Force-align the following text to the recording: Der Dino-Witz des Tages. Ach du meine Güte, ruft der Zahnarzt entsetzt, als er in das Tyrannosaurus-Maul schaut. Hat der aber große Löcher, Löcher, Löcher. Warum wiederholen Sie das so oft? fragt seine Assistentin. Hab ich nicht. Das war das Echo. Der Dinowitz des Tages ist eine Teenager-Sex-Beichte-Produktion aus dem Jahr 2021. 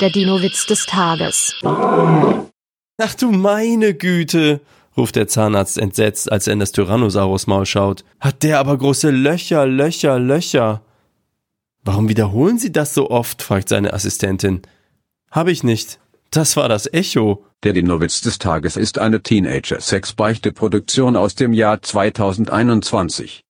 Der 0.00 0.10
Dino-Witz 0.10 0.66
des 0.66 0.84
Tages. 0.84 1.54
Ach 1.62 3.14
du 3.18 3.30
meine 3.30 3.94
Güte, 3.94 4.60
ruft 4.94 5.16
der 5.16 5.26
Zahnarzt 5.26 5.78
entsetzt, 5.78 6.30
als 6.30 6.46
er 6.46 6.52
in 6.52 6.58
das 6.60 6.72
Tyrannosaurus-Maul 6.72 7.64
schaut. 7.64 8.04
Hat 8.20 8.42
der 8.42 8.58
aber 8.58 8.76
große 8.76 9.10
Löcher, 9.10 9.66
Löcher, 9.66 10.18
Löcher. 10.18 10.82
Warum 11.82 12.10
wiederholen 12.10 12.58
Sie 12.58 12.72
das 12.72 12.92
so 12.92 13.08
oft? 13.10 13.42
fragt 13.42 13.70
seine 13.70 13.94
Assistentin. 13.94 14.60
Hab 15.30 15.48
ich 15.48 15.62
nicht. 15.62 15.98
Das 16.30 16.58
war 16.58 16.68
das 16.68 16.92
Echo. 16.92 17.44
Der 17.62 17.72
Dinowitz 17.72 18.20
des 18.20 18.38
Tages 18.38 18.76
ist 18.76 18.98
eine 18.98 19.22
Teenager-Sex-Beichte-Produktion 19.22 21.16
aus 21.16 21.36
dem 21.36 21.54
Jahr 21.54 21.80
2021. 21.80 23.44